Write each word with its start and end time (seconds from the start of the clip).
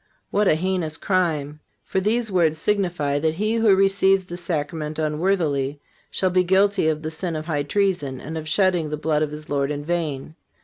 What 0.31 0.47
a 0.47 0.55
heinous 0.55 0.97
crime! 0.97 1.59
For 1.85 1.99
these 2.01 2.31
words 2.31 2.57
signify 2.57 3.19
that 3.19 3.35
he 3.35 3.53
who 3.57 3.75
receives 3.75 4.25
the 4.25 4.35
Sacrament 4.35 4.97
unworthily 4.97 5.79
shall 6.09 6.31
be 6.31 6.43
guilty 6.43 6.87
of 6.87 7.03
the 7.03 7.11
sin 7.11 7.35
of 7.35 7.45
high 7.45 7.61
treason, 7.61 8.19
and 8.19 8.35
of 8.35 8.49
shedding 8.49 8.89
the 8.89 8.97
blood 8.97 9.21
of 9.21 9.29
his 9.29 9.47
Lord 9.47 9.69
in 9.69 9.85
vain. 9.85 10.33